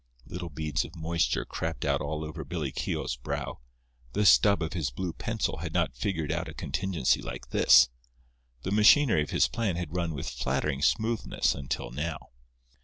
Little 0.25 0.49
beads 0.49 0.83
of 0.83 0.95
moisture 0.95 1.45
crept 1.45 1.85
out 1.85 2.01
all 2.01 2.25
over 2.25 2.43
Billy 2.43 2.71
Keogh's 2.71 3.17
brow. 3.17 3.59
The 4.13 4.25
stub 4.25 4.63
of 4.63 4.73
his 4.73 4.89
blue 4.89 5.13
pencil 5.13 5.57
had 5.57 5.73
not 5.75 5.95
figured 5.95 6.31
out 6.31 6.47
a 6.49 6.55
contingency 6.55 7.21
like 7.21 7.49
this. 7.51 7.87
The 8.63 8.71
machinery 8.71 9.21
of 9.21 9.29
his 9.29 9.47
plan 9.47 9.75
had 9.75 9.95
run 9.95 10.15
with 10.15 10.27
flattering 10.27 10.81
smoothness 10.81 11.53
until 11.53 11.91
now. 11.91 12.29